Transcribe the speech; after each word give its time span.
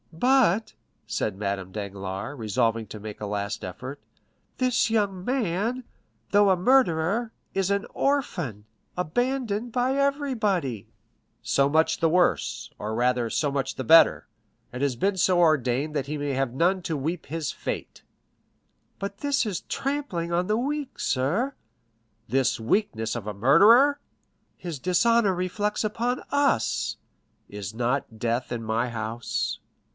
"But"' 0.11 0.73
said 1.07 1.37
Madame 1.37 1.71
Danglars, 1.71 2.37
resolving 2.37 2.85
to 2.87 2.99
make 2.99 3.21
a 3.21 3.25
last 3.25 3.63
effort, 3.63 3.99
"this 4.57 4.89
young 4.89 5.23
man, 5.23 5.83
though 6.31 6.49
a 6.49 6.55
murderer, 6.57 7.31
is 7.53 7.71
an 7.71 7.85
orphan, 7.93 8.65
abandoned 8.97 9.71
by 9.71 9.95
everybody." 9.95 10.87
"So 11.41 11.69
much 11.69 11.99
the 11.99 12.09
worse, 12.09 12.71
or 12.77 12.93
rather, 12.95 13.29
so 13.29 13.51
much 13.51 13.75
the 13.75 13.83
better; 13.83 14.27
it 14.73 14.81
has 14.81 14.95
been 14.95 15.17
so 15.17 15.39
ordained 15.39 15.95
that 15.95 16.07
he 16.07 16.17
may 16.17 16.31
have 16.33 16.53
none 16.53 16.81
to 16.83 16.97
weep 16.97 17.27
his 17.27 17.51
fate." 17.51 18.03
"But 18.99 19.19
this 19.19 19.45
is 19.45 19.61
trampling 19.61 20.31
on 20.31 20.47
the 20.47 20.57
weak, 20.57 20.99
sir." 20.99 21.53
"The 22.27 22.59
weakness 22.59 23.15
of 23.15 23.27
a 23.27 23.33
murderer!" 23.35 23.99
"His 24.57 24.77
dishonor 24.79 25.33
reflects 25.33 25.83
upon 25.83 26.23
us." 26.31 26.97
"Is 27.49 27.73
not 27.73 28.19
death 28.19 28.51
in 28.51 28.63
my 28.63 28.89
house?" 28.89 29.59